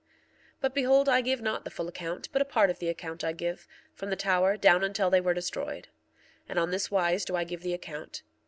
[0.01, 0.07] 1:5
[0.61, 3.33] But behold, I give not the full account, but a part of the account I
[3.33, 5.89] give, from the tower down until they were destroyed.
[6.45, 8.23] 1:6 And on this wise do I give the account.